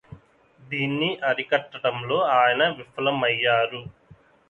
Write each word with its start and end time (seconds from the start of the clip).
దీన్ని 0.61 1.09
అరికట్టడంలో 1.23 2.19
ఆయన 2.39 2.69
విఫలమయ్యారు 2.71 3.83